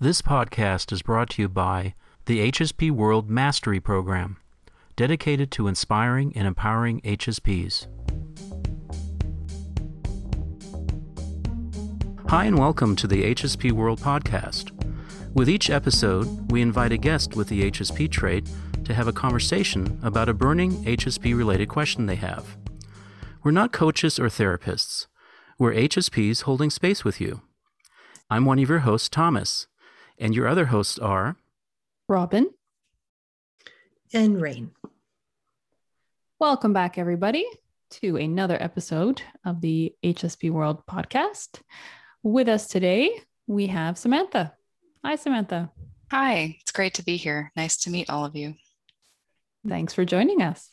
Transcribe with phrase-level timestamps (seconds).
[0.00, 1.94] This podcast is brought to you by
[2.26, 4.36] the HSP World Mastery Program,
[4.94, 7.88] dedicated to inspiring and empowering HSPs.
[12.28, 14.70] Hi, and welcome to the HSP World Podcast.
[15.34, 18.48] With each episode, we invite a guest with the HSP trait
[18.84, 22.56] to have a conversation about a burning HSP related question they have.
[23.42, 25.08] We're not coaches or therapists,
[25.58, 27.40] we're HSPs holding space with you.
[28.30, 29.66] I'm one of your hosts, Thomas.
[30.20, 31.36] And your other hosts are
[32.08, 32.50] Robin
[34.12, 34.72] and Rain.
[36.40, 37.46] Welcome back, everybody,
[37.90, 41.60] to another episode of the HSP World podcast.
[42.24, 43.12] With us today,
[43.46, 44.54] we have Samantha.
[45.04, 45.70] Hi, Samantha.
[46.10, 47.52] Hi, it's great to be here.
[47.54, 48.54] Nice to meet all of you.
[49.68, 50.72] Thanks for joining us.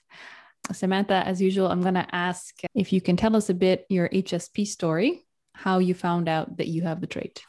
[0.72, 4.10] Samantha, as usual, I'm going to ask if you can tell us a bit your
[4.10, 7.44] HSP story, how you found out that you have the trait.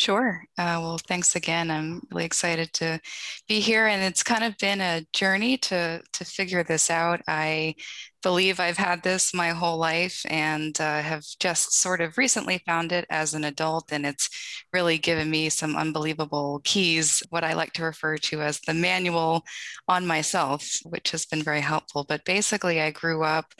[0.00, 0.44] Sure.
[0.56, 1.70] Uh, well, thanks again.
[1.70, 3.00] I'm really excited to
[3.46, 7.20] be here, and it's kind of been a journey to to figure this out.
[7.28, 7.74] I
[8.22, 12.92] believe I've had this my whole life, and uh, have just sort of recently found
[12.92, 14.28] it as an adult, and it's
[14.72, 17.22] really given me some unbelievable keys.
[17.30, 19.42] What I like to refer to as the manual
[19.88, 22.04] on myself, which has been very helpful.
[22.08, 23.52] But basically, I grew up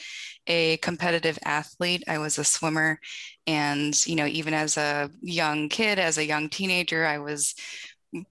[0.46, 2.02] a competitive athlete.
[2.08, 2.98] I was a swimmer.
[3.46, 7.54] And, you know, even as a young kid, as a young teenager, I was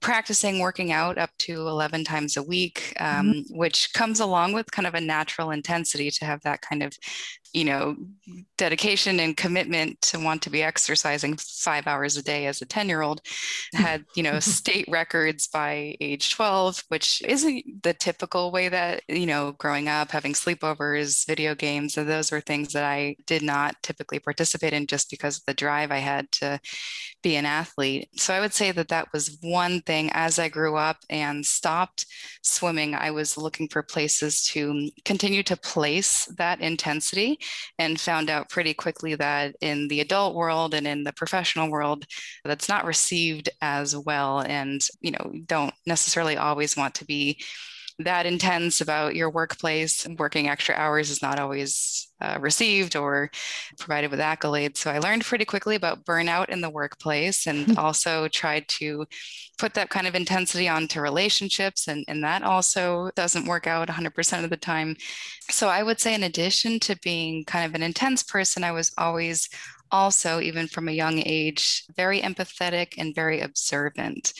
[0.00, 3.56] practicing working out up to 11 times a week, um, mm-hmm.
[3.56, 6.96] which comes along with kind of a natural intensity to have that kind of
[7.52, 7.96] you know
[8.56, 12.88] dedication and commitment to want to be exercising five hours a day as a 10
[12.88, 13.20] year old
[13.72, 19.26] had you know state records by age 12 which isn't the typical way that you
[19.26, 23.74] know growing up having sleepovers video games and those were things that i did not
[23.82, 26.60] typically participate in just because of the drive i had to
[27.22, 28.08] be an athlete.
[28.16, 30.10] So i would say that that was one thing.
[30.12, 32.06] As i grew up and stopped
[32.42, 37.38] swimming i was looking for places to continue to place that intensity
[37.78, 42.06] and found out pretty quickly that in the adult world and in the professional world,
[42.44, 44.40] that's not received as well.
[44.40, 47.40] And, you know, don't necessarily always want to be
[48.04, 50.04] that intense about your workplace.
[50.06, 53.30] And working extra hours is not always uh, received or
[53.78, 54.78] provided with accolades.
[54.78, 59.06] So I learned pretty quickly about burnout in the workplace and also tried to
[59.58, 61.88] put that kind of intensity onto relationships.
[61.88, 64.96] And, and that also doesn't work out 100% of the time.
[65.50, 68.92] So I would say, in addition to being kind of an intense person, I was
[68.96, 69.48] always
[69.92, 74.32] also, even from a young age, very empathetic and very observant.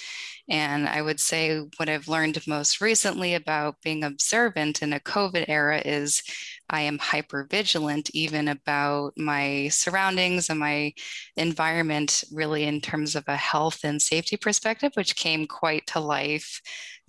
[0.48, 5.44] And I would say what I've learned most recently about being observant in a COVID
[5.48, 6.22] era is
[6.68, 10.92] I am hyper vigilant even about my surroundings and my
[11.36, 16.60] environment, really in terms of a health and safety perspective, which came quite to life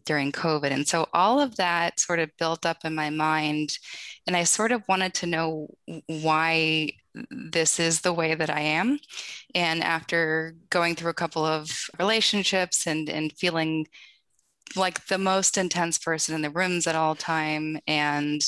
[0.06, 0.72] during COVID.
[0.72, 3.78] And so all of that sort of built up in my mind.
[4.28, 5.68] And I sort of wanted to know
[6.08, 6.92] why
[7.30, 9.00] this is the way that I am.
[9.54, 13.88] And after going through a couple of relationships and, and feeling
[14.76, 18.42] like the most intense person in the rooms at all time and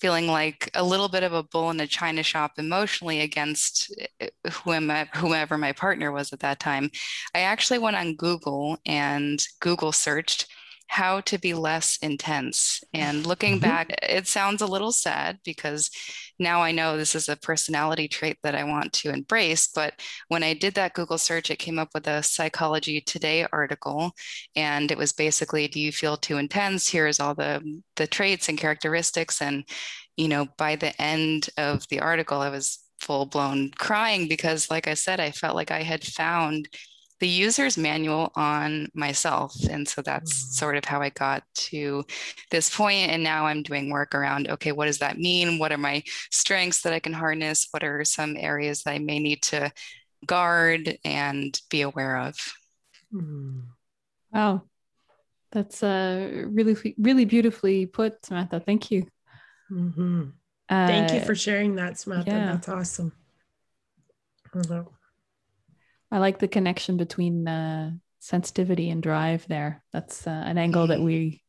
[0.00, 4.28] feeling like a little bit of a bull in a china shop emotionally against eh,
[4.50, 6.90] whomever, whomever my partner was at that time
[7.34, 10.46] i actually went on google and google searched
[10.92, 12.84] how to be less intense.
[12.92, 13.62] And looking mm-hmm.
[13.62, 15.90] back, it sounds a little sad because
[16.38, 19.68] now I know this is a personality trait that I want to embrace.
[19.74, 19.94] But
[20.28, 24.12] when I did that Google search, it came up with a Psychology Today article.
[24.54, 26.90] And it was basically, do you feel too intense?
[26.90, 27.62] Here's all the,
[27.96, 29.40] the traits and characteristics.
[29.40, 29.64] And,
[30.18, 34.88] you know, by the end of the article, I was full blown crying because, like
[34.88, 36.68] I said, I felt like I had found
[37.22, 39.54] the user's manual on myself.
[39.70, 40.50] And so that's mm-hmm.
[40.50, 42.04] sort of how I got to
[42.50, 43.12] this point.
[43.12, 45.60] And now I'm doing work around okay, what does that mean?
[45.60, 47.68] What are my strengths that I can harness?
[47.70, 49.70] What are some areas that I may need to
[50.26, 52.34] guard and be aware of?
[53.14, 53.60] Mm-hmm.
[54.32, 54.62] Wow.
[55.52, 58.58] That's uh, really, really beautifully put, Samantha.
[58.58, 59.06] Thank you.
[59.70, 60.22] Mm-hmm.
[60.68, 62.32] Uh, Thank you for sharing that, Samantha.
[62.32, 62.46] Yeah.
[62.46, 63.12] That's awesome.
[64.52, 64.88] Mm-hmm.
[66.12, 69.82] I like the connection between uh, sensitivity and drive there.
[69.92, 71.42] That's uh, an angle that we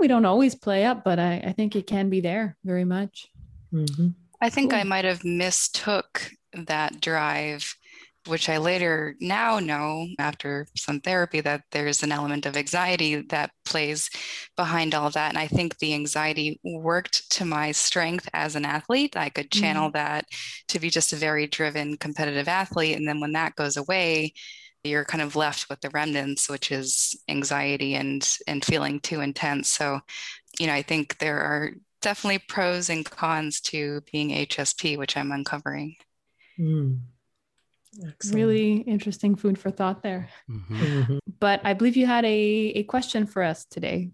[0.00, 3.28] we don't always play up, but I, I think it can be there very much.
[3.72, 4.08] Mm-hmm.
[4.40, 4.80] I think cool.
[4.80, 7.76] I might have mistook that drive
[8.26, 13.50] which I later now know after some therapy that there's an element of anxiety that
[13.64, 14.08] plays
[14.56, 15.30] behind all that.
[15.30, 19.16] And I think the anxiety worked to my strength as an athlete.
[19.16, 19.98] I could channel mm-hmm.
[19.98, 20.26] that
[20.68, 22.96] to be just a very driven competitive athlete.
[22.96, 24.32] And then when that goes away,
[24.84, 29.70] you're kind of left with the remnants, which is anxiety and and feeling too intense.
[29.70, 30.00] So,
[30.60, 31.72] you know, I think there are
[32.02, 35.96] definitely pros and cons to being HSP, which I'm uncovering.
[36.58, 37.00] Mm.
[38.32, 40.28] Really interesting food for thought there.
[40.50, 40.82] Mm-hmm.
[40.82, 41.18] Mm-hmm.
[41.40, 44.10] But I believe you had a, a question for us today.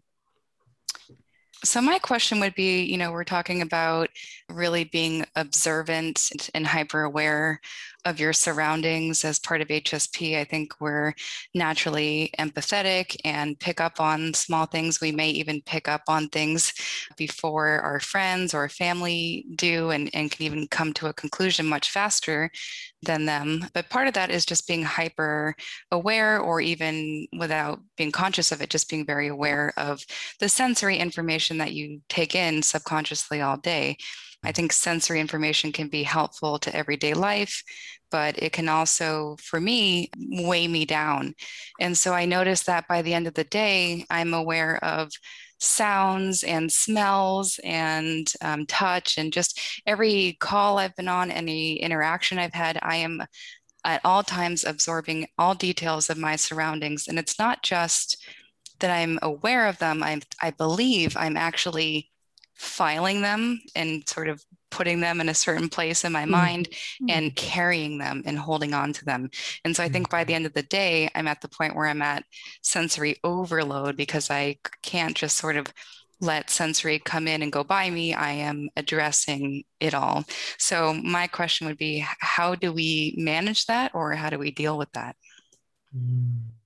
[1.63, 4.09] So, my question would be you know, we're talking about
[4.49, 7.61] really being observant and hyper aware
[8.05, 10.39] of your surroundings as part of HSP.
[10.39, 11.13] I think we're
[11.55, 15.01] naturally empathetic and pick up on small things.
[15.01, 16.73] We may even pick up on things
[17.17, 21.91] before our friends or family do and, and can even come to a conclusion much
[21.91, 22.51] faster
[23.03, 23.67] than them.
[23.73, 25.55] But part of that is just being hyper
[25.91, 30.05] aware, or even without being conscious of it, just being very aware of
[30.39, 33.97] the sensory information that you take in subconsciously all day.
[34.43, 37.63] I think sensory information can be helpful to everyday life,
[38.11, 41.35] but it can also, for me, weigh me down.
[41.79, 45.11] And so I noticed that by the end of the day, I'm aware of
[45.59, 52.39] sounds and smells and um, touch and just every call I've been on, any interaction
[52.39, 53.23] I've had, I am
[53.85, 57.09] at all times absorbing all details of my surroundings.
[57.09, 58.25] And it's not just
[58.81, 62.11] that I'm aware of them, I, I believe I'm actually
[62.61, 66.31] filing them and sort of putting them in a certain place in my mm-hmm.
[66.31, 66.69] mind
[67.09, 69.31] and carrying them and holding on to them.
[69.65, 71.87] And so I think by the end of the day, I'm at the point where
[71.87, 72.25] I'm at
[72.61, 75.69] sensory overload because I can't just sort of
[76.21, 78.13] let sensory come in and go by me.
[78.13, 80.25] I am addressing it all.
[80.59, 84.77] So my question would be how do we manage that or how do we deal
[84.77, 85.17] with that?
[85.97, 86.60] Mm.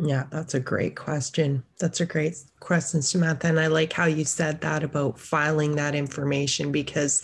[0.00, 1.64] Yeah, that's a great question.
[1.80, 3.48] That's a great question, Samantha.
[3.48, 7.22] And I like how you said that about filing that information because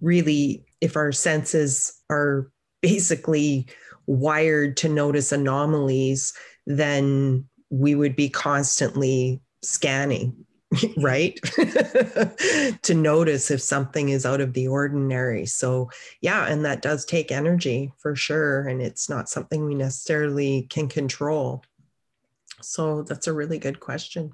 [0.00, 2.50] really, if our senses are
[2.82, 3.68] basically
[4.06, 6.32] wired to notice anomalies,
[6.66, 10.44] then we would be constantly scanning,
[10.96, 11.38] right?
[12.82, 15.46] to notice if something is out of the ordinary.
[15.46, 15.90] So,
[16.22, 18.66] yeah, and that does take energy for sure.
[18.66, 21.62] And it's not something we necessarily can control.
[22.62, 24.32] So that's a really good question.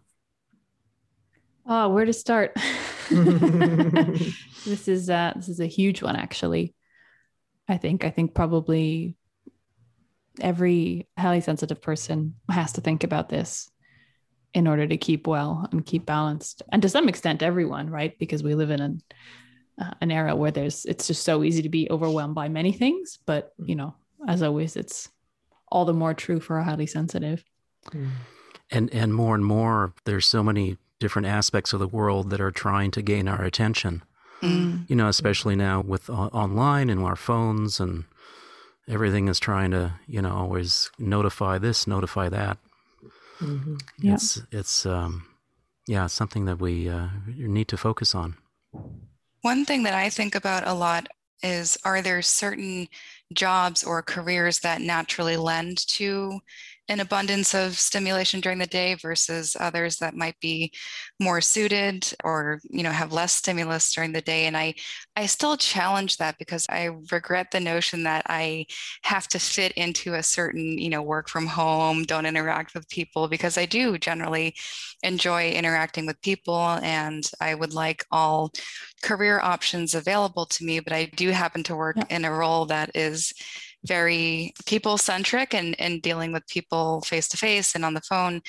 [1.66, 2.54] Oh, where to start?
[3.10, 6.74] this is uh, this is a huge one, actually.
[7.68, 9.16] I think I think probably
[10.40, 13.70] every highly sensitive person has to think about this
[14.54, 18.16] in order to keep well and keep balanced, and to some extent, everyone, right?
[18.18, 19.02] Because we live in an
[19.80, 23.18] uh, an era where there's it's just so easy to be overwhelmed by many things,
[23.26, 23.94] but you know,
[24.28, 25.08] as always, it's
[25.68, 27.44] all the more true for a highly sensitive.
[28.70, 32.50] And and more and more, there's so many different aspects of the world that are
[32.50, 34.02] trying to gain our attention.
[34.42, 34.88] Mm.
[34.88, 38.04] You know, especially now with uh, online and our phones and
[38.88, 42.58] everything is trying to, you know, always notify this, notify that.
[43.40, 43.76] Mm-hmm.
[44.00, 44.14] Yeah.
[44.14, 45.26] It's it's um,
[45.86, 48.36] yeah, something that we uh, need to focus on.
[49.42, 51.08] One thing that I think about a lot
[51.42, 52.88] is are there certain
[53.32, 56.40] jobs or careers that naturally lend to
[56.88, 60.72] an abundance of stimulation during the day versus others that might be
[61.18, 64.72] more suited or you know have less stimulus during the day and i
[65.16, 68.64] i still challenge that because i regret the notion that i
[69.02, 73.26] have to fit into a certain you know work from home don't interact with people
[73.26, 74.54] because i do generally
[75.02, 78.52] enjoy interacting with people and i would like all
[79.02, 82.04] career options available to me but i do happen to work yeah.
[82.10, 83.15] in a role that is
[83.84, 88.40] very people centric and, and dealing with people face to face and on the phone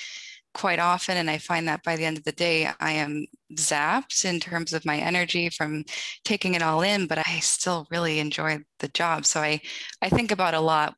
[0.54, 1.16] quite often.
[1.16, 4.72] And I find that by the end of the day, I am zapped in terms
[4.72, 5.84] of my energy from
[6.24, 9.24] taking it all in, but I still really enjoy the job.
[9.24, 9.60] So I,
[10.02, 10.94] I think about a lot,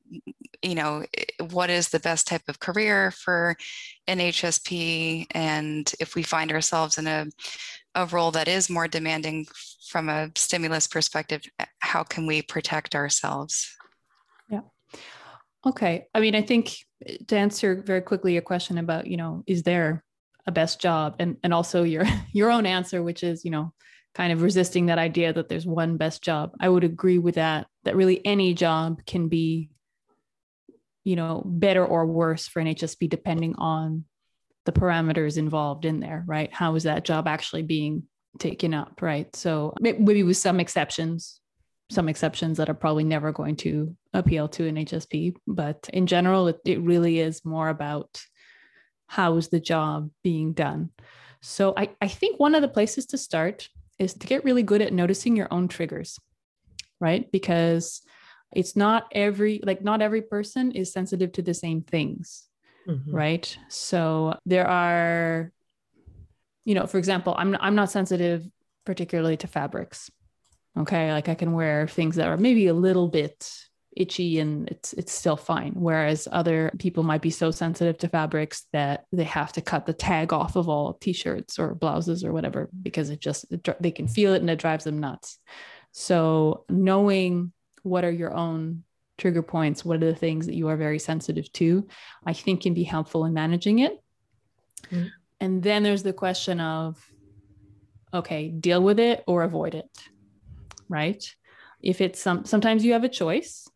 [0.63, 1.05] you know,
[1.51, 3.57] what is the best type of career for
[4.07, 5.27] an HSP?
[5.33, 7.27] And if we find ourselves in a,
[7.95, 9.47] a role that is more demanding
[9.89, 11.43] from a stimulus perspective,
[11.81, 13.77] how can we protect ourselves?
[14.49, 14.61] Yeah.
[15.67, 16.07] Okay.
[16.15, 16.77] I mean, I think
[17.29, 20.05] to answer very quickly your question about, you know, is there
[20.47, 23.73] a best job and and also your your own answer which is, you know,
[24.15, 26.53] kind of resisting that idea that there's one best job.
[26.61, 29.71] I would agree with that that really any job can be
[31.05, 34.05] you know, better or worse for an HSP depending on
[34.67, 36.53] the parameters involved in there, right?
[36.53, 38.05] How is that job actually being
[38.39, 39.35] taken up, right?
[39.35, 41.40] So maybe with some exceptions,
[41.91, 45.35] some exceptions that are probably never going to appeal to an HSP.
[45.47, 48.23] But in general, it, it really is more about
[49.09, 50.91] how is the job being done.
[51.43, 53.69] So I, I think one of the places to start
[53.99, 56.19] is to get really good at noticing your own triggers,
[57.01, 57.31] right?
[57.31, 58.03] Because
[58.53, 62.49] it's not every like not every person is sensitive to the same things
[62.87, 63.15] mm-hmm.
[63.15, 65.53] right so there are
[66.65, 68.47] you know for example i'm i'm not sensitive
[68.85, 70.11] particularly to fabrics
[70.79, 73.51] okay like i can wear things that are maybe a little bit
[73.97, 75.73] itchy and it's it's still fine.
[75.75, 79.93] Whereas other people might be so sensitive to fabrics that they have to cut the
[79.93, 84.07] tag off of all t-shirts or blouses or whatever because it just it, they can
[84.07, 85.39] feel it and it drives them nuts.
[85.93, 88.85] So knowing what are your own
[89.19, 91.87] trigger points what are the things that you are very sensitive to
[92.25, 93.93] i think can be helpful in managing it.
[94.91, 95.09] Mm-hmm.
[95.41, 97.07] and then there's the question of
[98.15, 99.87] okay deal with it or avoid it
[100.91, 101.35] right
[101.81, 103.71] if it's some sometimes you have a choice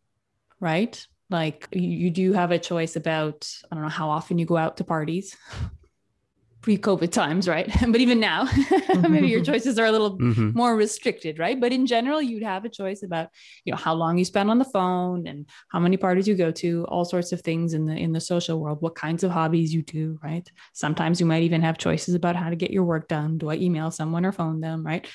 [0.59, 1.05] right?
[1.29, 4.77] Like you, do have a choice about, I don't know how often you go out
[4.77, 5.35] to parties
[6.61, 7.71] pre-COVID times, right?
[7.87, 8.47] but even now,
[9.09, 10.51] maybe your choices are a little mm-hmm.
[10.55, 11.59] more restricted, right?
[11.59, 13.29] But in general, you'd have a choice about,
[13.65, 16.51] you know, how long you spend on the phone and how many parties you go
[16.51, 19.73] to, all sorts of things in the in the social world, what kinds of hobbies
[19.73, 20.49] you do, right?
[20.73, 23.37] Sometimes you might even have choices about how to get your work done.
[23.37, 25.07] Do I email someone or phone them, right?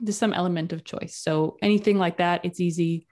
[0.00, 1.16] There's some element of choice.
[1.16, 3.06] So anything like that, it's easy.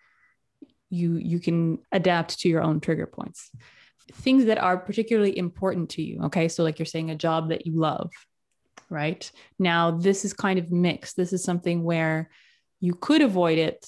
[0.91, 3.51] You you can adapt to your own trigger points.
[4.13, 6.49] Things that are particularly important to you okay?
[6.49, 8.11] So like you're saying a job that you love
[8.91, 9.31] right?
[9.59, 11.17] Now this is kind of mixed.
[11.17, 12.31] This is something where
[12.81, 13.87] you could avoid it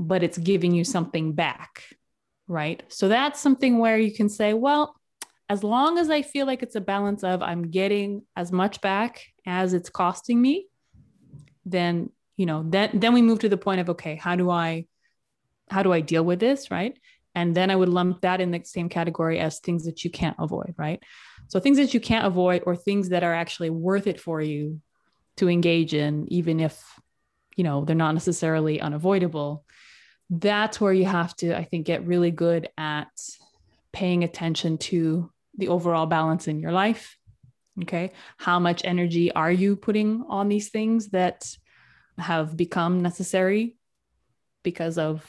[0.00, 1.82] but it's giving you something back
[2.46, 2.82] right?
[2.88, 4.98] So that's something where you can say well
[5.48, 9.26] as long as i feel like it's a balance of i'm getting as much back
[9.46, 10.66] as it's costing me
[11.70, 14.86] then you know then then we move to the point of okay how do i
[15.70, 16.70] how do I deal with this?
[16.70, 16.98] Right.
[17.34, 20.36] And then I would lump that in the same category as things that you can't
[20.38, 20.74] avoid.
[20.76, 21.02] Right.
[21.48, 24.80] So things that you can't avoid or things that are actually worth it for you
[25.36, 26.82] to engage in, even if,
[27.54, 29.64] you know, they're not necessarily unavoidable.
[30.30, 33.08] That's where you have to, I think, get really good at
[33.92, 37.16] paying attention to the overall balance in your life.
[37.82, 38.12] Okay.
[38.36, 41.56] How much energy are you putting on these things that
[42.18, 43.76] have become necessary
[44.62, 45.24] because of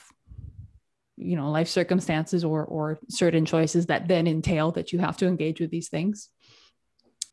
[1.20, 5.27] you know life circumstances or or certain choices that then entail that you have to
[5.27, 6.29] engage with these things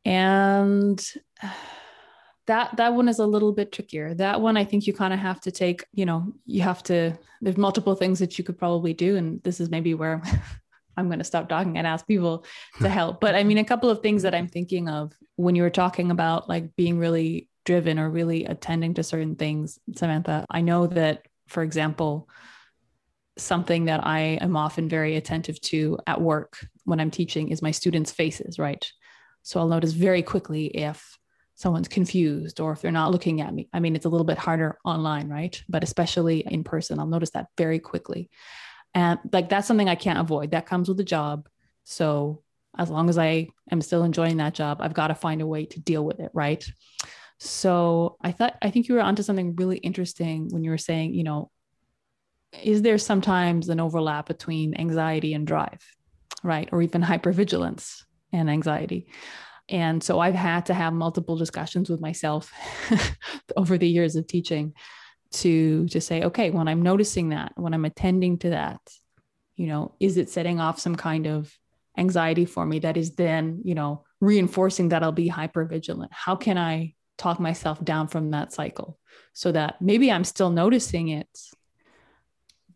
[0.04, 1.04] and
[2.46, 5.18] that that one is a little bit trickier that one i think you kind of
[5.18, 8.94] have to take you know you have to there's multiple things that you could probably
[8.94, 10.22] do and this is maybe where
[10.96, 12.44] i'm going to stop talking and ask people
[12.80, 15.62] to help but i mean a couple of things that i'm thinking of when you
[15.62, 20.60] were talking about like being really driven or really attending to certain things samantha i
[20.60, 22.28] know that for example
[23.38, 27.70] something that I am often very attentive to at work when I'm teaching is my
[27.70, 28.90] students' faces, right?
[29.42, 31.18] So I'll notice very quickly if
[31.54, 33.68] someone's confused or if they're not looking at me.
[33.72, 35.60] I mean, it's a little bit harder online, right?
[35.68, 38.30] But especially in person, I'll notice that very quickly.
[38.96, 40.52] And like that's something I can't avoid.
[40.52, 41.50] That comes with the job.
[41.84, 42.42] So
[42.78, 45.66] as long as I am still enjoying that job, I've got to find a way
[45.66, 46.66] to deal with it, right?
[47.38, 51.12] So I thought I think you were onto something really interesting when you were saying,
[51.12, 51.50] you know,
[52.64, 55.84] is there sometimes an overlap between anxiety and drive,
[56.42, 56.70] right?
[56.72, 59.08] Or even hypervigilance and anxiety.
[59.68, 62.50] And so I've had to have multiple discussions with myself
[63.58, 64.72] over the years of teaching
[65.32, 68.80] to to say, okay, when I'm noticing that, when I'm attending to that,
[69.56, 71.52] you know, is it setting off some kind of
[71.96, 76.08] anxiety for me that is then, you know, reinforcing that I'll be hypervigilant?
[76.10, 78.98] How can I talk myself down from that cycle
[79.32, 81.28] so that maybe I'm still noticing it,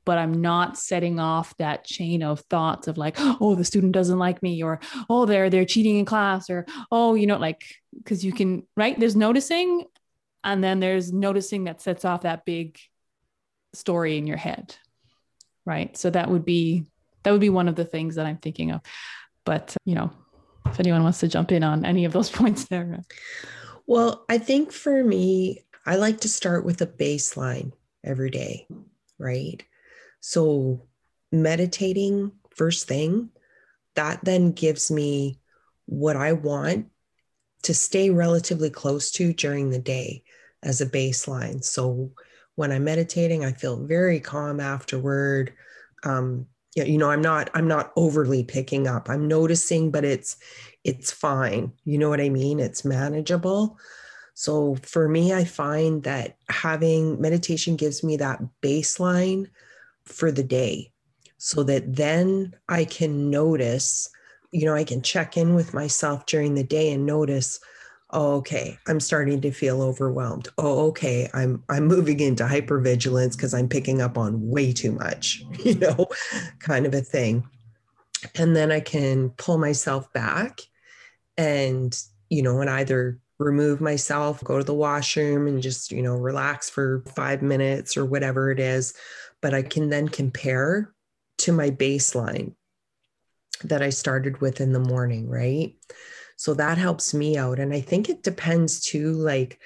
[0.05, 4.19] but I'm not setting off that chain of thoughts of like, oh, the student doesn't
[4.19, 7.63] like me, or oh, they're they're cheating in class, or oh, you know, like
[7.97, 8.99] because you can right.
[8.99, 9.85] There's noticing,
[10.45, 12.79] and then there's noticing that sets off that big
[13.75, 14.75] story in your head,
[15.65, 15.97] right?
[15.97, 16.87] So that would be
[17.23, 18.81] that would be one of the things that I'm thinking of.
[19.45, 20.11] But you know,
[20.67, 23.03] if anyone wants to jump in on any of those points there.
[23.87, 27.73] Well, I think for me, I like to start with a baseline
[28.05, 28.67] every day,
[29.19, 29.63] right?
[30.21, 30.87] So,
[31.33, 33.31] meditating first thing,
[33.95, 35.41] that then gives me
[35.87, 36.87] what I want
[37.63, 40.23] to stay relatively close to during the day
[40.63, 41.63] as a baseline.
[41.65, 42.11] So,
[42.57, 45.53] when I'm meditating, I feel very calm afterward.
[46.05, 49.09] Um, you know, I'm not I'm not overly picking up.
[49.09, 50.37] I'm noticing, but it's
[50.85, 51.73] it's fine.
[51.85, 52.61] You know what I mean?
[52.61, 53.79] It's manageable.
[54.35, 59.49] So for me, I find that having meditation gives me that baseline
[60.05, 60.93] for the day
[61.39, 64.09] so that then I can notice,
[64.53, 67.61] you know, I can check in with myself during the day and notice,
[68.13, 70.49] oh, okay, I'm starting to feel overwhelmed.
[70.59, 75.45] Oh, okay, I'm I'm moving into hypervigilance because I'm picking up on way too much,
[75.65, 76.07] you know,
[76.59, 77.45] kind of a thing.
[78.35, 80.61] And then I can pull myself back
[81.39, 81.99] and,
[82.29, 86.69] you know, and either remove myself, go to the washroom and just, you know, relax
[86.69, 88.93] for five minutes or whatever it is.
[89.41, 90.93] But I can then compare
[91.39, 92.55] to my baseline
[93.65, 95.75] that I started with in the morning, right?
[96.41, 97.59] So that helps me out.
[97.59, 99.61] And I think it depends too, like,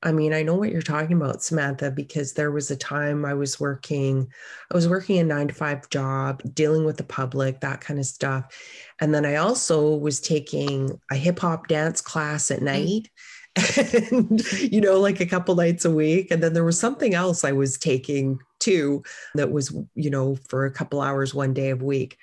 [0.00, 3.34] I mean, I know what you're talking about, Samantha, because there was a time I
[3.34, 4.28] was working,
[4.70, 8.06] I was working a nine to five job, dealing with the public, that kind of
[8.06, 8.56] stuff.
[9.00, 12.62] And then I also was taking a hip hop dance class at mm.
[12.62, 13.10] night.
[14.12, 16.30] And, you know, like a couple nights a week.
[16.30, 19.02] And then there was something else I was taking too
[19.34, 22.16] that was, you know, for a couple hours one day of week.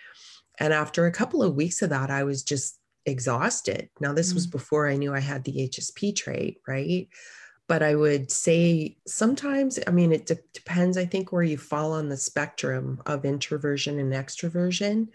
[0.62, 3.90] And after a couple of weeks of that, I was just exhausted.
[4.00, 4.36] Now, this mm-hmm.
[4.36, 4.52] was mm.
[4.52, 7.08] before I knew I had the HSP trait, right?
[7.68, 11.94] But I would say sometimes, I mean, it de- depends, I think, where you fall
[11.94, 15.08] on the spectrum of introversion and extroversion.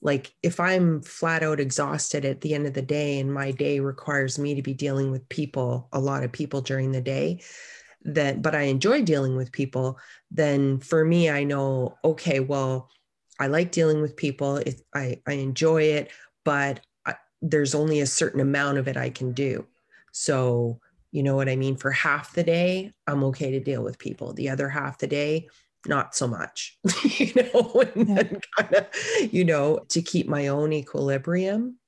[0.00, 3.80] Like, if I'm flat out exhausted at the end of the day and my day
[3.80, 7.40] requires me to be dealing with people, a lot of people during the day,
[8.04, 9.98] that, but I enjoy dealing with people,
[10.30, 12.90] then for me, I know, okay, well,
[13.40, 14.56] I like dealing with people.
[14.56, 16.10] It, I, I enjoy it,
[16.44, 16.80] but
[17.42, 19.66] there's only a certain amount of it I can do.
[20.12, 20.80] So,
[21.12, 21.76] you know what I mean?
[21.76, 24.32] For half the day, I'm okay to deal with people.
[24.32, 25.48] The other half the day,
[25.86, 28.38] not so much, you know, and yeah.
[28.58, 28.86] kind of,
[29.32, 31.78] you know, to keep my own equilibrium.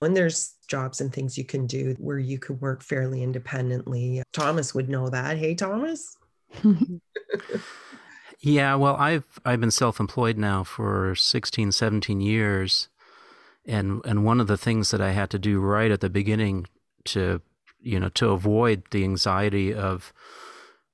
[0.00, 4.22] When there's jobs and things you can do where you could work fairly independently.
[4.32, 5.36] Thomas would know that.
[5.36, 6.16] Hey, Thomas.
[8.40, 12.88] yeah, well, I've I've been self-employed now for 16, 17 years
[13.66, 16.66] and and one of the things that I had to do right at the beginning
[17.06, 17.40] to
[17.80, 20.12] you know to avoid the anxiety of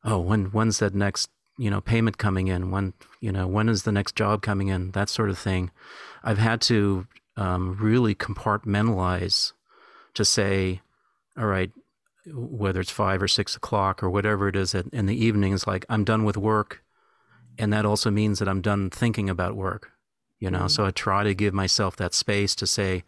[0.04, 2.70] oh when when's that next you know payment coming in?
[2.70, 4.90] When you know when is the next job coming in?
[4.92, 5.70] That sort of thing.
[6.22, 7.06] I've had to
[7.36, 9.52] um, really compartmentalize
[10.14, 10.80] to say
[11.36, 11.70] all right
[12.34, 16.02] whether it's five or six o'clock or whatever it is in the evenings like I'm
[16.02, 16.82] done with work.
[17.56, 19.92] And that also means that I'm done thinking about work
[20.38, 20.68] you know mm-hmm.
[20.68, 23.02] so i try to give myself that space to say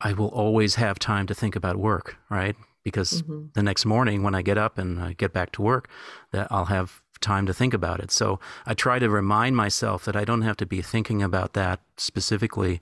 [0.00, 3.46] i will always have time to think about work right because mm-hmm.
[3.54, 5.88] the next morning when i get up and I get back to work
[6.32, 10.16] that i'll have time to think about it so i try to remind myself that
[10.16, 12.80] i don't have to be thinking about that specifically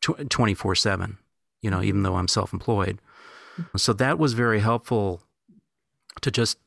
[0.00, 1.18] 24 7
[1.62, 3.00] you know even though i'm self-employed
[3.58, 3.78] mm-hmm.
[3.78, 5.22] so that was very helpful
[6.20, 6.58] to just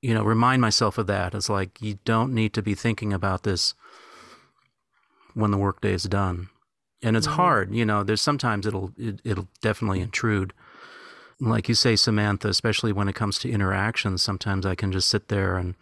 [0.00, 3.42] you know remind myself of that it's like you don't need to be thinking about
[3.42, 3.74] this
[5.36, 6.48] when the workday is done.
[7.02, 7.36] And it's mm-hmm.
[7.36, 10.52] hard, you know, there's sometimes it'll it, it'll definitely intrude.
[11.38, 15.28] Like you say Samantha, especially when it comes to interactions, sometimes I can just sit
[15.28, 15.74] there and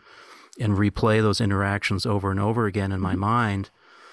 [0.58, 3.20] and replay those interactions over and over again in my mm-hmm.
[3.20, 3.70] mind.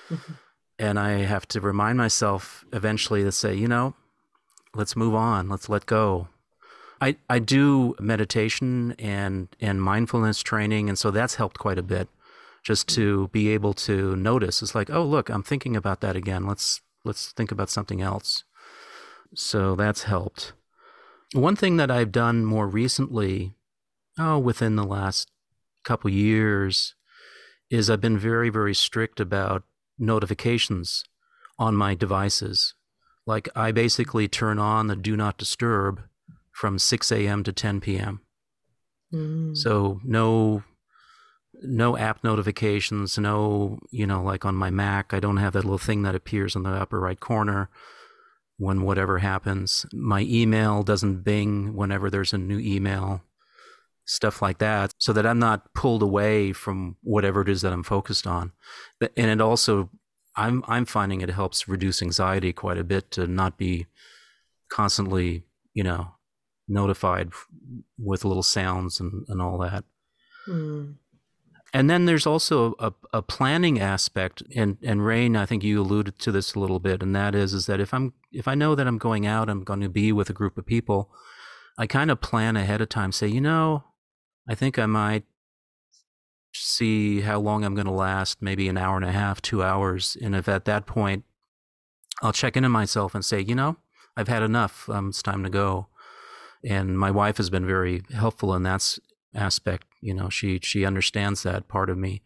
[0.09, 0.33] Mm-hmm.
[0.77, 3.95] And I have to remind myself eventually to say, you know,
[4.75, 6.27] let's move on, let's let go.
[6.99, 12.07] I, I do meditation and, and mindfulness training, and so that's helped quite a bit
[12.63, 14.61] just to be able to notice.
[14.61, 16.45] It's like oh look i'm thinking about that again.
[16.45, 18.43] Let's let's think about something else.
[19.33, 20.53] So that's helped.
[21.33, 23.55] One thing that i've done more recently
[24.19, 25.31] oh within the last
[25.83, 26.93] couple years
[27.69, 29.63] is i've been very very strict about
[29.97, 31.03] notifications
[31.57, 32.73] on my devices.
[33.25, 36.01] Like i basically turn on the do not disturb
[36.51, 38.21] from 6 a.m to 10 p.m
[39.13, 39.55] mm.
[39.55, 40.63] so no
[41.61, 45.77] no app notifications, no, you know, like on my Mac, I don't have that little
[45.77, 47.69] thing that appears in the upper right corner
[48.57, 49.85] when whatever happens.
[49.93, 53.23] My email doesn't bing whenever there's a new email,
[54.05, 57.83] stuff like that, so that I'm not pulled away from whatever it is that I'm
[57.83, 58.51] focused on.
[59.17, 59.89] And it also,
[60.35, 63.87] I'm I'm finding it helps reduce anxiety quite a bit to not be
[64.69, 65.43] constantly,
[65.73, 66.15] you know,
[66.67, 67.31] notified
[67.97, 69.83] with little sounds and, and all that.
[70.47, 70.95] Mm.
[71.73, 76.19] And then there's also a, a planning aspect, and and Rain, I think you alluded
[76.19, 78.75] to this a little bit, and that is is that if I'm if I know
[78.75, 81.09] that I'm going out, I'm going to be with a group of people,
[81.77, 83.13] I kind of plan ahead of time.
[83.13, 83.85] Say, you know,
[84.49, 85.23] I think I might
[86.53, 90.17] see how long I'm going to last, maybe an hour and a half, two hours,
[90.21, 91.23] and if at that point
[92.21, 93.77] I'll check into myself and say, you know,
[94.15, 94.89] I've had enough.
[94.89, 95.87] Um, it's time to go.
[96.63, 98.97] And my wife has been very helpful in that
[99.33, 99.87] aspect.
[100.01, 102.23] You know, she she understands that part of me.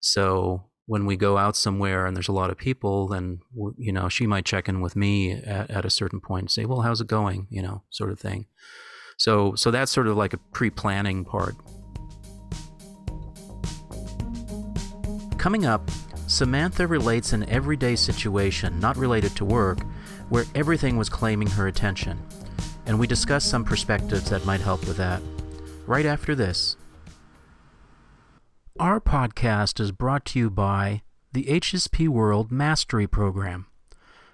[0.00, 3.40] So when we go out somewhere and there's a lot of people, then
[3.76, 6.64] you know she might check in with me at, at a certain point and say,
[6.64, 8.46] "Well, how's it going?" You know, sort of thing.
[9.16, 11.56] So so that's sort of like a pre-planning part.
[15.38, 15.90] Coming up,
[16.26, 19.78] Samantha relates an everyday situation not related to work
[20.28, 22.20] where everything was claiming her attention,
[22.86, 25.22] and we discuss some perspectives that might help with that.
[25.86, 26.76] Right after this.
[28.78, 31.00] Our podcast is brought to you by
[31.32, 33.68] the HSP World Mastery Program,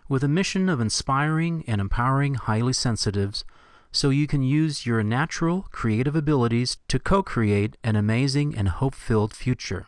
[0.08, 3.44] with a mission of inspiring and empowering highly sensitives
[3.92, 8.96] so you can use your natural creative abilities to co create an amazing and hope
[8.96, 9.86] filled future.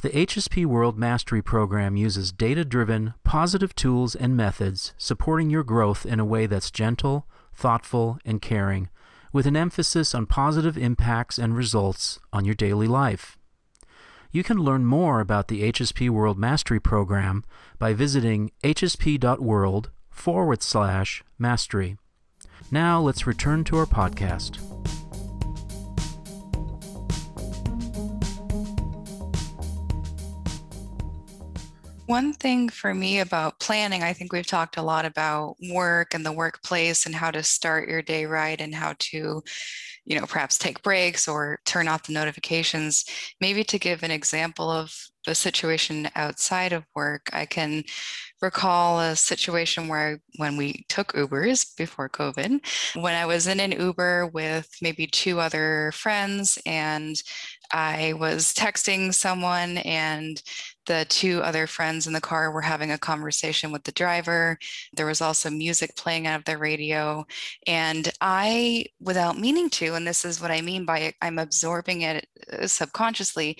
[0.00, 6.06] The HSP World Mastery Program uses data driven, positive tools and methods supporting your growth
[6.06, 8.88] in a way that's gentle, thoughtful, and caring
[9.36, 13.36] with an emphasis on positive impacts and results on your daily life.
[14.32, 17.44] You can learn more about the HSP World Mastery Program
[17.78, 21.98] by visiting hsp.world forward slash mastery.
[22.70, 24.56] Now let's return to our podcast.
[32.06, 36.24] One thing for me about planning, I think we've talked a lot about work and
[36.24, 39.42] the workplace and how to start your day right and how to,
[40.04, 43.04] you know, perhaps take breaks or turn off the notifications.
[43.40, 44.94] Maybe to give an example of
[45.26, 47.82] the situation outside of work, I can
[48.40, 52.60] recall a situation where when we took Ubers before COVID,
[52.94, 57.20] when I was in an Uber with maybe two other friends and
[57.72, 60.40] I was texting someone and
[60.86, 64.58] the two other friends in the car were having a conversation with the driver.
[64.94, 67.26] There was also music playing out of the radio.
[67.66, 72.02] And I, without meaning to, and this is what I mean by it, I'm absorbing
[72.02, 73.58] it uh, subconsciously,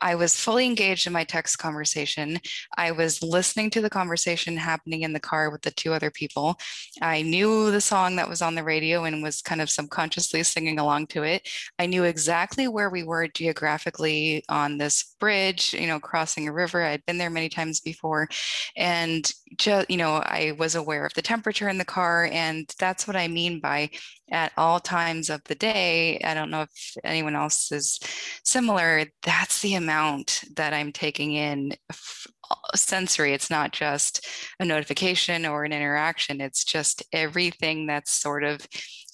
[0.00, 2.38] I was fully engaged in my text conversation.
[2.76, 6.56] I was listening to the conversation happening in the car with the two other people.
[7.00, 10.78] I knew the song that was on the radio and was kind of subconsciously singing
[10.78, 11.48] along to it.
[11.78, 16.82] I knew exactly where we were geographically on this bridge, you know, crossing a river.
[16.82, 18.28] I'd been there many times before.
[18.76, 22.28] And just, you know, I was aware of the temperature in the car.
[22.32, 23.90] And that's what I mean by
[24.30, 26.20] at all times of the day.
[26.24, 27.98] I don't know if anyone else is
[28.44, 29.04] similar.
[29.22, 31.72] That's the amount that I'm taking in
[32.74, 33.32] sensory.
[33.32, 34.26] It's not just
[34.60, 38.66] a notification or an interaction, it's just everything that's sort of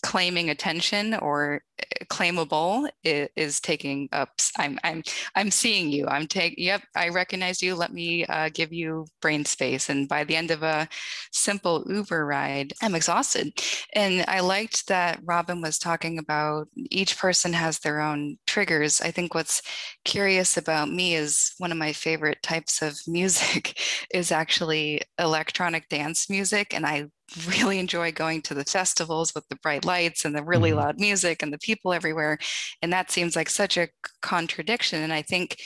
[0.02, 5.02] claiming attention or eh, claimable is, is, taking up i'm i'm
[5.36, 6.06] i'm seeing you.
[6.08, 7.74] I'm taking yep i recognize you.
[7.74, 9.88] Let me uh, give you brain space.
[9.88, 10.88] And by the end of a
[11.30, 13.52] simple uber ride i'm exhausted.
[13.94, 19.00] And i liked that robin was talking about each person has their own triggers.
[19.00, 19.62] I think what's
[20.04, 23.78] curious about me is one of my favorite types of music
[24.12, 26.74] is actually electronic dance music.
[26.74, 27.06] And i
[27.46, 30.80] really enjoy going to the festivals with the bright lights and the really mm-hmm.
[30.80, 32.38] loud music and the people everywhere.
[32.82, 33.88] And that seems like such a
[34.20, 35.02] contradiction.
[35.02, 35.56] And I think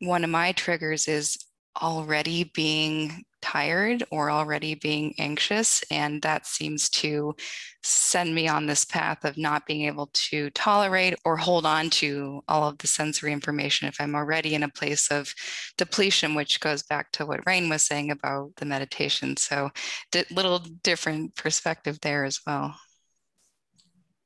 [0.00, 1.38] one of my triggers is
[1.80, 5.82] already being tired or already being anxious.
[5.90, 7.34] And that seems to
[7.82, 12.42] send me on this path of not being able to tolerate or hold on to
[12.48, 15.34] all of the sensory information if I'm already in a place of
[15.76, 19.36] depletion, which goes back to what Rain was saying about the meditation.
[19.36, 19.70] So,
[20.14, 22.76] a little different perspective there as well.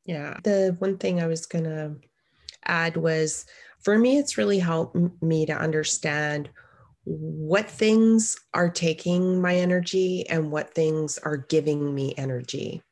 [0.04, 0.38] Yeah.
[0.44, 1.96] The one thing I was going to
[2.64, 3.44] add was
[3.80, 6.50] for me, it's really helped me to understand
[7.06, 12.82] what things are taking my energy and what things are giving me energy.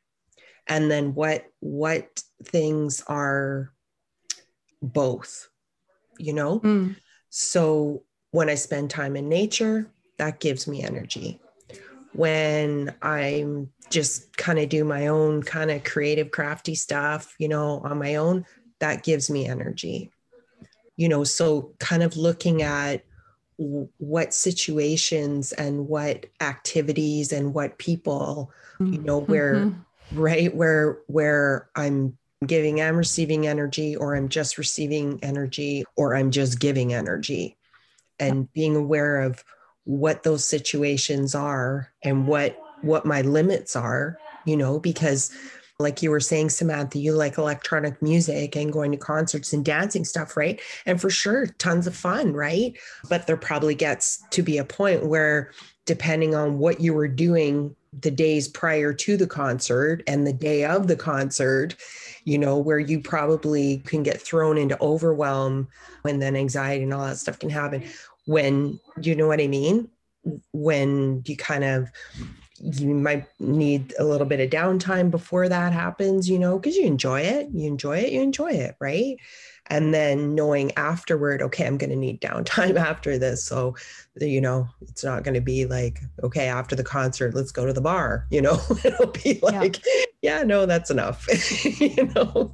[0.67, 3.71] And then what what things are
[4.81, 5.49] both
[6.17, 6.59] you know?
[6.59, 6.95] Mm.
[7.29, 11.39] so when i spend time in nature that gives me energy.
[12.13, 17.81] When i'm just kind of do my own kind of creative crafty stuff you know
[17.83, 18.45] on my own
[18.79, 20.11] that gives me energy.
[20.97, 23.03] You know so kind of looking at
[23.57, 30.19] what situations and what activities and what people you know where mm-hmm.
[30.19, 36.31] right where where i'm giving i'm receiving energy or i'm just receiving energy or i'm
[36.31, 37.55] just giving energy
[38.19, 39.43] and being aware of
[39.85, 45.31] what those situations are and what what my limits are you know because
[45.79, 50.05] like you were saying, Samantha, you like electronic music and going to concerts and dancing
[50.05, 50.61] stuff, right?
[50.85, 52.77] And for sure, tons of fun, right?
[53.09, 55.51] But there probably gets to be a point where,
[55.85, 60.65] depending on what you were doing the days prior to the concert and the day
[60.65, 61.75] of the concert,
[62.23, 65.67] you know, where you probably can get thrown into overwhelm
[66.05, 67.83] and then anxiety and all that stuff can happen.
[68.25, 69.89] when you know what I mean?
[70.51, 71.91] When you kind of
[72.61, 76.85] you might need a little bit of downtime before that happens, you know, because you
[76.85, 79.17] enjoy it, you enjoy it, you enjoy it, right?
[79.67, 83.43] And then knowing afterward, okay, I'm going to need downtime after this.
[83.43, 83.75] So,
[84.15, 87.73] you know, it's not going to be like, okay, after the concert, let's go to
[87.73, 91.27] the bar, you know, it'll be like, yeah, yeah no, that's enough.
[91.79, 92.53] you know,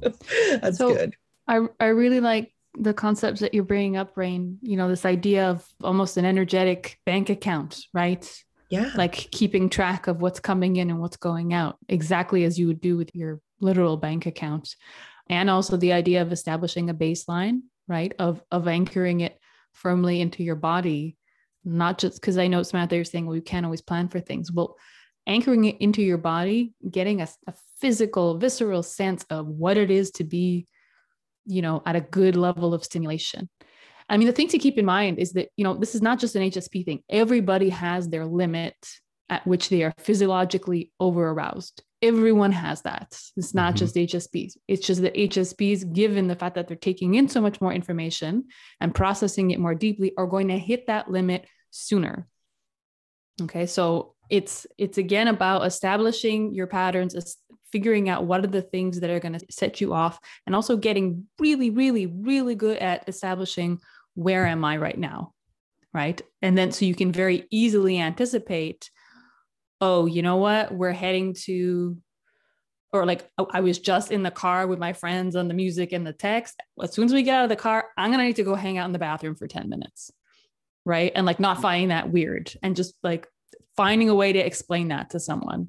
[0.60, 1.14] that's so good.
[1.46, 5.50] I, I really like the concepts that you're bringing up, Rain, you know, this idea
[5.50, 8.42] of almost an energetic bank account, right?
[8.72, 8.90] Yeah.
[8.94, 12.80] Like keeping track of what's coming in and what's going out, exactly as you would
[12.80, 14.76] do with your literal bank account.
[15.28, 18.14] And also the idea of establishing a baseline, right?
[18.18, 19.38] Of of anchoring it
[19.74, 21.18] firmly into your body,
[21.66, 24.50] not just because I know Samantha, you're saying, well, you can't always plan for things.
[24.50, 24.78] Well,
[25.26, 30.12] anchoring it into your body, getting a, a physical, visceral sense of what it is
[30.12, 30.66] to be,
[31.44, 33.50] you know, at a good level of stimulation
[34.08, 36.18] I mean, the thing to keep in mind is that, you know, this is not
[36.18, 37.02] just an HSP thing.
[37.08, 38.74] Everybody has their limit
[39.28, 41.82] at which they are physiologically over aroused.
[42.02, 43.18] Everyone has that.
[43.36, 43.78] It's not mm-hmm.
[43.78, 44.56] just HSPs.
[44.68, 48.44] It's just that HSPs, given the fact that they're taking in so much more information
[48.80, 52.26] and processing it more deeply, are going to hit that limit sooner.
[53.40, 53.66] Okay.
[53.66, 57.36] So it's it's again about establishing your patterns,
[57.70, 60.78] figuring out what are the things that are going to set you off, and also
[60.78, 63.78] getting really, really, really good at establishing
[64.14, 65.34] where am I right now?
[65.92, 66.20] Right.
[66.40, 68.90] And then so you can very easily anticipate,
[69.82, 70.72] oh, you know what?
[70.72, 71.98] We're heading to,
[72.90, 75.92] or like oh, I was just in the car with my friends on the music
[75.92, 76.58] and the text.
[76.82, 78.54] As soon as we get out of the car, I'm going to need to go
[78.54, 80.10] hang out in the bathroom for 10 minutes.
[80.86, 81.12] Right.
[81.14, 81.62] And like not mm.
[81.62, 83.28] finding that weird and just like
[83.76, 85.68] finding a way to explain that to someone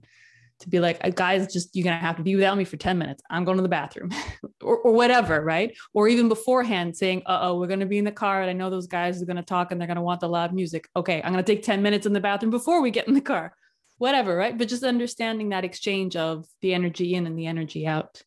[0.64, 2.98] to be like, uh, guys, just you're gonna have to be without me for 10
[2.98, 3.22] minutes.
[3.30, 4.12] I'm going to the bathroom
[4.62, 5.76] or, or whatever, right?
[5.94, 8.70] Or even beforehand saying, uh oh, we're gonna be in the car and I know
[8.70, 10.88] those guys are gonna talk and they're gonna want the loud music.
[10.96, 13.54] Okay, I'm gonna take 10 minutes in the bathroom before we get in the car.
[13.98, 14.58] Whatever, right?
[14.58, 18.22] But just understanding that exchange of the energy in and the energy out.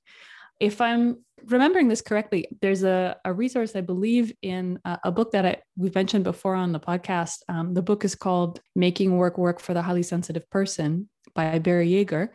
[0.59, 5.33] If I'm remembering this correctly, there's a, a resource I believe in a, a book
[5.33, 7.39] that I, we've mentioned before on the podcast.
[7.49, 11.89] Um, the book is called Making Work Work for the Highly Sensitive Person by Barrie
[11.89, 12.33] Jaeger.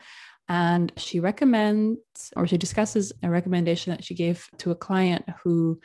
[0.48, 2.00] And she recommends,
[2.36, 5.80] or she discusses a recommendation that she gave to a client who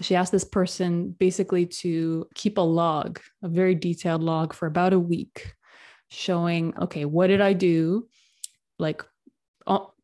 [0.00, 4.92] she asked this person basically to keep a log, a very detailed log for about
[4.92, 5.54] a week,
[6.08, 8.08] showing, okay, what did I do?
[8.78, 9.04] Like,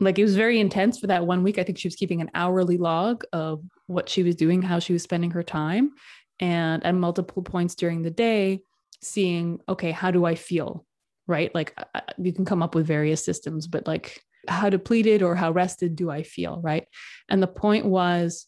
[0.01, 1.59] like it was very intense for that one week.
[1.59, 4.93] I think she was keeping an hourly log of what she was doing, how she
[4.93, 5.93] was spending her time,
[6.41, 8.63] and at multiple points during the day,
[9.01, 10.85] seeing, okay, how do I feel?
[11.27, 11.55] right?
[11.55, 11.77] Like
[12.19, 16.11] you can come up with various systems, but like how depleted or how rested do
[16.11, 16.87] I feel, right?
[17.29, 18.47] And the point was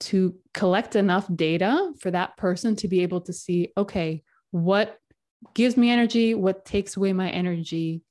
[0.00, 4.98] to collect enough data for that person to be able to see, okay, what
[5.54, 8.02] gives me energy, what takes away my energy,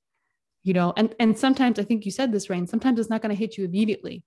[0.68, 3.34] you know, and and sometimes I think you said this, Rain, sometimes it's not going
[3.34, 4.24] to hit you immediately.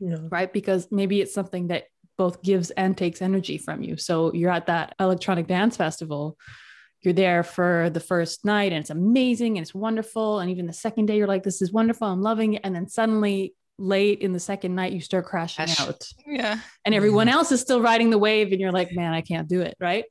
[0.00, 0.28] No.
[0.30, 0.52] Right.
[0.52, 1.84] Because maybe it's something that
[2.18, 3.96] both gives and takes energy from you.
[3.96, 6.36] So you're at that electronic dance festival
[7.02, 10.40] you're there for the first night and it's amazing and it's wonderful.
[10.40, 12.08] And even the second day, you're like, this is wonderful.
[12.08, 12.62] I'm loving it.
[12.64, 15.80] And then suddenly, late in the second night, you start crashing Crash.
[15.80, 16.08] out.
[16.26, 16.58] Yeah.
[16.84, 18.50] And everyone else is still riding the wave.
[18.50, 19.76] And you're like, man, I can't do it.
[19.78, 20.04] Right.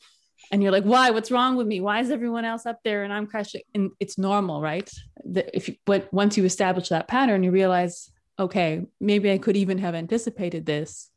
[0.52, 1.10] And you're like, why?
[1.10, 1.82] What's wrong with me?
[1.82, 3.62] Why is everyone else up there and I'm crashing?
[3.74, 4.90] And it's normal, right?
[5.26, 9.80] If you, but once you establish that pattern, you realize, okay, maybe I could even
[9.80, 11.10] have anticipated this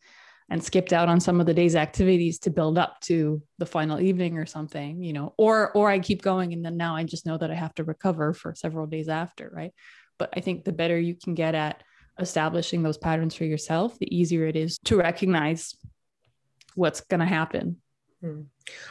[0.50, 4.00] and skipped out on some of the day's activities to build up to the final
[4.00, 7.26] evening or something you know or or i keep going and then now i just
[7.26, 9.72] know that i have to recover for several days after right
[10.18, 11.83] but i think the better you can get at
[12.18, 15.74] establishing those patterns for yourself the easier it is to recognize
[16.74, 17.76] what's going to happen
[18.20, 18.42] hmm.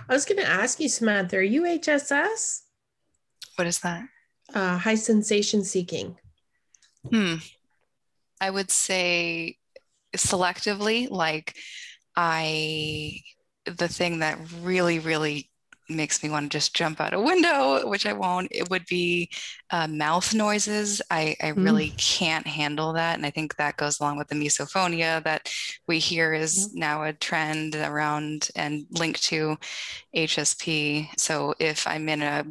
[0.10, 2.62] i was going to ask you samantha are you hss
[3.58, 4.08] what is that?
[4.54, 6.16] Uh, high sensation seeking.
[7.12, 7.36] Hmm.
[8.40, 9.58] I would say
[10.16, 11.56] selectively like
[12.16, 13.20] i
[13.66, 15.50] the thing that really really
[15.90, 19.30] makes me want to just jump out a window which i won't it would be
[19.70, 21.02] uh, mouth noises.
[21.12, 21.64] I, I mm.
[21.64, 25.50] really can't handle that and i think that goes along with the misophonia that
[25.88, 29.58] we hear is now a trend around and linked to
[30.16, 32.46] hsp so if i'm in a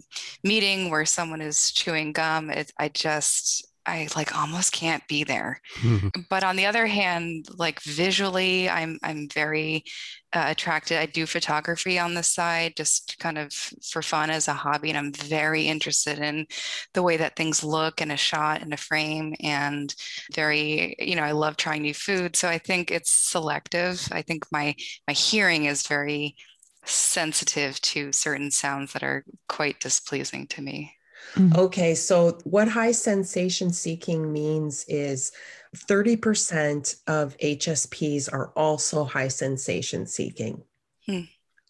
[0.44, 5.60] meeting where someone is chewing gum it, i just I like almost can't be there.
[5.80, 6.08] Mm-hmm.
[6.28, 9.84] But on the other hand, like visually, I'm I'm very
[10.32, 10.98] uh, attracted.
[10.98, 14.98] I do photography on the side, just kind of for fun as a hobby, and
[14.98, 16.46] I'm very interested in
[16.94, 19.94] the way that things look in a shot in a frame, and
[20.34, 22.36] very you know I love trying new food.
[22.36, 24.08] So I think it's selective.
[24.12, 24.74] I think my
[25.06, 26.36] my hearing is very
[26.84, 30.96] sensitive to certain sounds that are quite displeasing to me.
[31.34, 31.58] Mm-hmm.
[31.58, 35.32] Okay, so what high sensation seeking means is
[35.76, 40.62] 30% of HSPs are also high sensation seeking.
[41.06, 41.22] Hmm.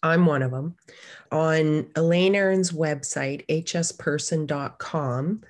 [0.03, 0.75] I'm one of them.
[1.31, 5.41] On Elaine Aron's website, hsperson.com,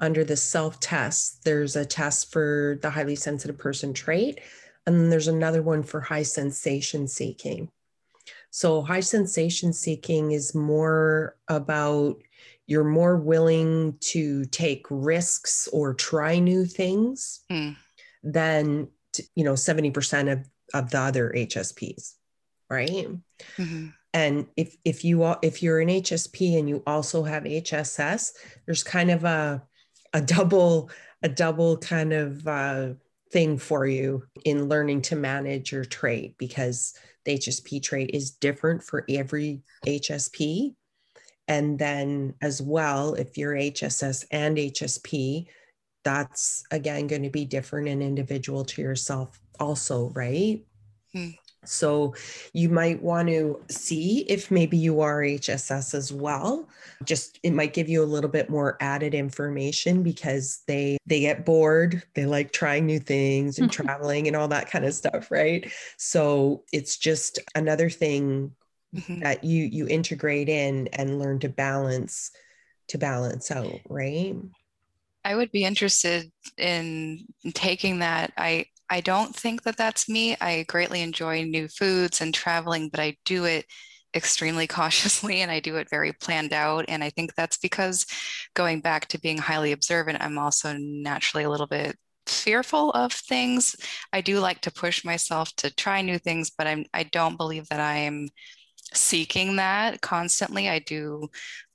[0.00, 4.40] under the self test, there's a test for the highly sensitive person trait,
[4.86, 7.70] and then there's another one for high sensation seeking.
[8.50, 12.22] So, high sensation seeking is more about
[12.66, 17.76] you're more willing to take risks or try new things mm.
[18.22, 18.88] than
[19.34, 22.14] you know 70% of, of the other hsps
[22.70, 23.88] right mm-hmm.
[24.12, 28.32] and if if you are if you're an hsp and you also have hss
[28.64, 29.62] there's kind of a
[30.14, 30.90] a double
[31.22, 32.88] a double kind of uh,
[33.30, 38.82] thing for you in learning to manage your trait because the hsp trait is different
[38.82, 40.74] for every hsp
[41.48, 45.46] and then, as well, if you're HSS and HSP,
[46.04, 50.64] that's again going to be different and individual to yourself, also, right?
[51.12, 51.30] Hmm.
[51.66, 52.14] So
[52.52, 56.68] you might want to see if maybe you are HSS as well.
[57.04, 61.44] Just it might give you a little bit more added information because they they get
[61.44, 65.70] bored, they like trying new things and traveling and all that kind of stuff, right?
[65.96, 68.52] So it's just another thing
[68.94, 69.20] mm-hmm.
[69.20, 72.30] that you you integrate in and learn to balance
[72.88, 74.36] to balance out right
[75.24, 80.64] i would be interested in taking that i i don't think that that's me i
[80.68, 83.64] greatly enjoy new foods and traveling but i do it
[84.14, 86.84] extremely cautiously and I do it very planned out.
[86.88, 88.06] And I think that's because
[88.54, 93.76] going back to being highly observant, I'm also naturally a little bit fearful of things.
[94.12, 97.68] I do like to push myself to try new things, but I'm I don't believe
[97.68, 98.28] that I am
[98.96, 100.68] seeking that constantly.
[100.68, 101.28] I do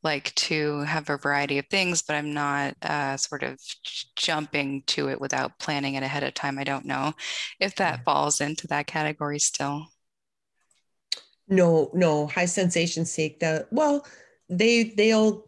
[0.03, 3.59] like to have a variety of things, but I'm not uh, sort of
[4.15, 6.57] jumping to it without planning it ahead of time.
[6.57, 7.13] I don't know
[7.59, 9.87] if that falls into that category still.
[11.47, 13.67] No, no, high sensation seek that.
[13.71, 14.05] Well,
[14.49, 15.47] they they'll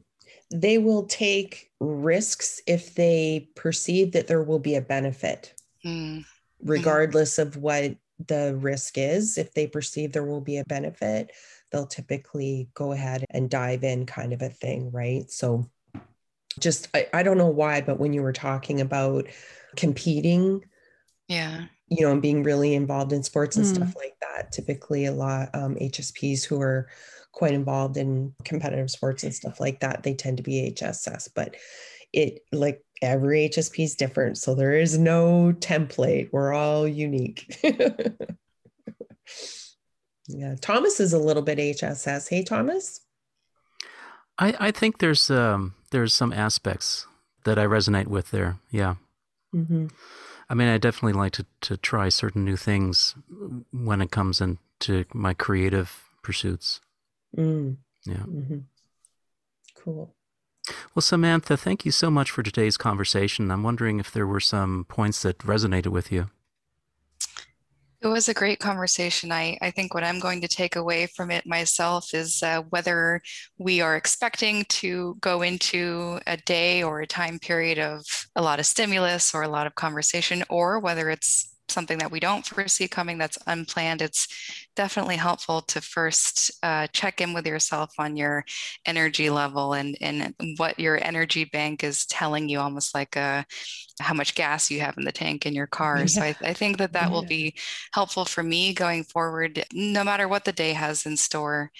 [0.53, 5.53] they will take risks if they perceive that there will be a benefit,
[5.85, 6.25] mm.
[6.63, 7.43] regardless mm.
[7.43, 7.95] of what
[8.27, 9.37] the risk is.
[9.37, 11.31] If they perceive there will be a benefit,
[11.71, 15.29] they'll typically go ahead and dive in, kind of a thing, right?
[15.29, 15.69] So,
[16.59, 19.27] just I, I don't know why, but when you were talking about
[19.75, 20.63] competing,
[21.27, 23.75] yeah, you know, and being really involved in sports and mm.
[23.75, 26.89] stuff like that, typically a lot um, HSPs who are
[27.31, 31.55] quite involved in competitive sports and stuff like that, they tend to be HSS, but
[32.13, 34.37] it like every HSP is different.
[34.37, 36.29] So there is no template.
[36.31, 37.59] We're all unique.
[40.37, 42.29] Yeah, Thomas is a little bit HSS.
[42.29, 43.01] Hey, Thomas.
[44.37, 47.07] I I think there's um there's some aspects
[47.43, 48.57] that I resonate with there.
[48.69, 48.95] Yeah.
[49.53, 49.87] Mm-hmm.
[50.49, 53.15] I mean, I definitely like to to try certain new things
[53.71, 56.81] when it comes into my creative pursuits.
[57.37, 57.77] Mm.
[58.05, 58.25] Yeah.
[58.27, 58.59] Mm-hmm.
[59.75, 60.13] Cool.
[60.93, 63.49] Well, Samantha, thank you so much for today's conversation.
[63.49, 66.29] I'm wondering if there were some points that resonated with you.
[68.03, 69.31] It was a great conversation.
[69.31, 73.21] I, I think what I'm going to take away from it myself is uh, whether
[73.59, 78.03] we are expecting to go into a day or a time period of
[78.35, 82.19] a lot of stimulus or a lot of conversation, or whether it's something that we
[82.19, 84.27] don't foresee coming that's unplanned, it's
[84.75, 88.45] definitely helpful to first uh, check in with yourself on your
[88.85, 93.43] energy level and, and what your energy bank is telling you, almost like a, uh,
[93.99, 95.99] how much gas you have in the tank in your car.
[95.99, 96.05] Yeah.
[96.05, 97.09] So I, I, think that that yeah.
[97.09, 97.55] will be
[97.93, 101.71] helpful for me going forward, no matter what the day has in store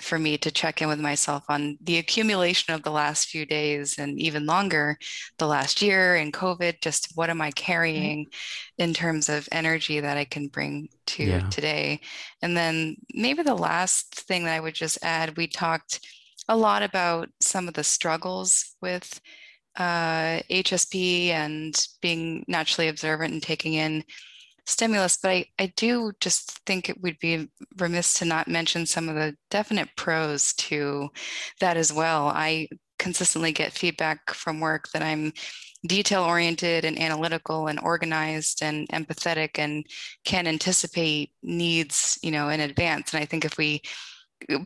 [0.00, 3.98] for me to check in with myself on the accumulation of the last few days
[3.98, 4.98] and even longer
[5.38, 8.26] the last year and covid just what am i carrying
[8.78, 11.48] in terms of energy that i can bring to yeah.
[11.48, 12.00] today
[12.42, 16.00] and then maybe the last thing that i would just add we talked
[16.48, 19.20] a lot about some of the struggles with
[19.76, 24.02] uh, hsp and being naturally observant and taking in
[24.66, 27.48] stimulus, but I, I do just think it would be
[27.78, 31.08] remiss to not mention some of the definite pros to
[31.60, 32.28] that as well.
[32.28, 32.68] I
[32.98, 35.32] consistently get feedback from work that I'm
[35.86, 39.86] detail oriented and analytical and organized and empathetic and
[40.24, 43.80] can anticipate needs you know in advance and i think if we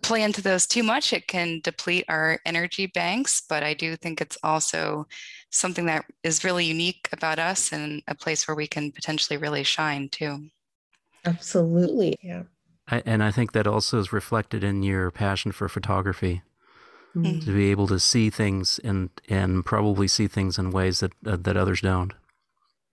[0.02, 3.42] play into those too much, it can deplete our energy banks.
[3.48, 5.06] But I do think it's also
[5.50, 9.64] something that is really unique about us and a place where we can potentially really
[9.64, 10.46] shine too.
[11.24, 12.16] Absolutely.
[12.22, 12.44] Yeah.
[12.88, 16.42] I, and I think that also is reflected in your passion for photography.
[17.16, 17.40] Mm-hmm.
[17.40, 21.38] To be able to see things and and probably see things in ways that uh,
[21.40, 22.12] that others don't.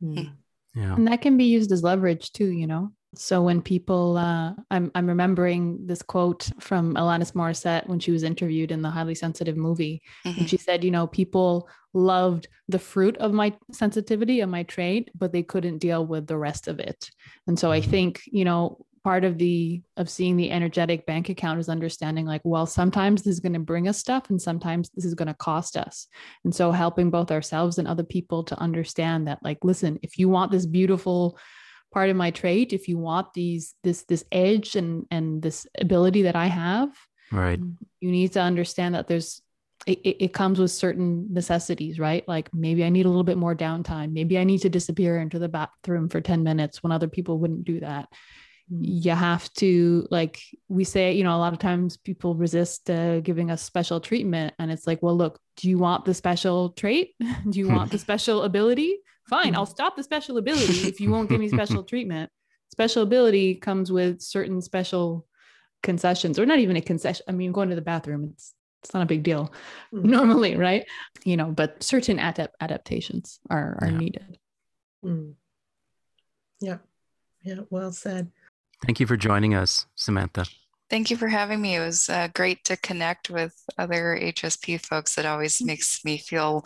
[0.02, 0.32] Mm.
[0.74, 0.96] Yeah.
[0.96, 2.92] And that can be used as leverage too, you know.
[3.16, 8.24] So when people, uh, I'm I'm remembering this quote from Alanis Morissette when she was
[8.24, 10.40] interviewed in the Highly Sensitive movie, mm-hmm.
[10.40, 15.10] and she said, you know, people loved the fruit of my sensitivity and my trait,
[15.18, 17.10] but they couldn't deal with the rest of it.
[17.48, 17.90] And so I mm-hmm.
[17.90, 22.42] think, you know, part of the of seeing the energetic bank account is understanding like
[22.44, 25.34] well sometimes this is going to bring us stuff and sometimes this is going to
[25.36, 26.08] cost us
[26.44, 30.28] and so helping both ourselves and other people to understand that like listen if you
[30.28, 31.38] want this beautiful
[31.94, 36.24] part of my trait if you want these this this edge and and this ability
[36.24, 36.90] that i have
[37.32, 37.60] right.
[38.00, 39.42] you need to understand that there's
[39.86, 42.28] it, it comes with certain necessities right?
[42.28, 44.12] Like maybe i need a little bit more downtime.
[44.12, 47.64] Maybe i need to disappear into the bathroom for 10 minutes when other people wouldn't
[47.64, 48.10] do that.
[48.70, 48.80] Mm.
[48.82, 53.22] you have to like we say you know a lot of times people resist uh,
[53.22, 57.16] giving us special treatment and it's like well look do you want the special trait?
[57.50, 59.00] Do you want the special ability
[59.30, 62.30] fine, I'll stop the special ability if you won't give me special treatment.
[62.72, 65.26] Special ability comes with certain special
[65.84, 67.26] concessions, or not even a concession.
[67.28, 68.54] I mean, going to the bathroom, it's
[68.84, 69.52] it's not a big deal
[69.94, 70.04] mm.
[70.18, 70.86] normally, right?
[71.24, 73.98] You know, but certain adapt- adaptations are are yeah.
[73.98, 74.38] needed.
[75.04, 75.34] Mm.
[76.60, 76.78] Yeah,
[77.44, 78.32] yeah, well said.
[78.86, 80.46] Thank you for joining us, Samantha.
[80.90, 81.76] Thank you for having me.
[81.76, 85.18] It was uh, great to connect with other HSP folks.
[85.18, 85.66] It always mm.
[85.68, 86.66] makes me feel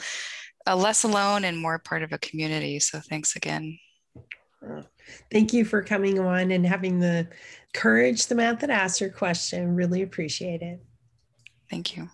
[0.67, 2.79] uh, less alone and more part of a community.
[2.79, 3.79] So thanks again.
[5.31, 7.27] Thank you for coming on and having the
[7.73, 9.75] courage, Samantha, to ask your question.
[9.75, 10.83] Really appreciate it.
[11.69, 12.09] Thank you.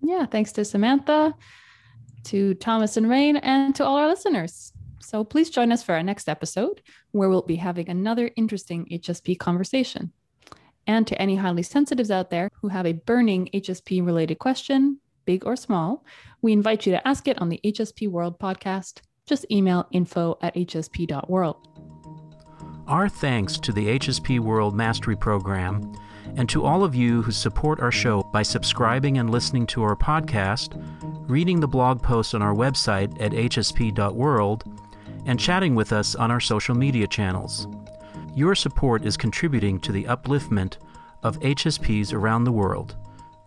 [0.00, 1.34] Yeah, thanks to Samantha,
[2.24, 4.72] to Thomas and Rain, and to all our listeners.
[5.00, 6.82] So please join us for our next episode,
[7.12, 10.12] where we'll be having another interesting HSP conversation.
[10.86, 15.44] And to any highly sensitives out there who have a burning HSP related question, big
[15.46, 16.04] or small,
[16.40, 19.00] we invite you to ask it on the HSP World podcast.
[19.26, 21.68] Just email info at hsp.world.
[22.88, 25.92] Our thanks to the HSP World Mastery Program
[26.36, 29.96] and to all of you who support our show by subscribing and listening to our
[29.96, 30.72] podcast,
[31.28, 34.64] reading the blog posts on our website at hsp.world,
[35.26, 37.68] and chatting with us on our social media channels.
[38.34, 40.78] Your support is contributing to the upliftment
[41.22, 42.96] of HSPs around the world.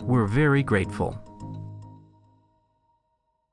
[0.01, 1.19] We're very grateful.